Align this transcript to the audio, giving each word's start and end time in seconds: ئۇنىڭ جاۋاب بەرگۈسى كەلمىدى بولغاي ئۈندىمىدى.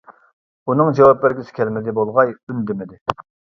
ئۇنىڭ 0.71 0.89
جاۋاب 1.01 1.19
بەرگۈسى 1.27 1.55
كەلمىدى 1.61 1.95
بولغاي 2.01 2.35
ئۈندىمىدى. 2.35 3.01